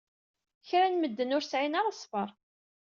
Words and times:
Kra 0.67 0.87
n 0.91 0.93
medden 0.97 1.35
ur 1.37 1.43
sɛin 1.45 1.77
ara 1.79 1.97
ṣṣber. 1.99 2.29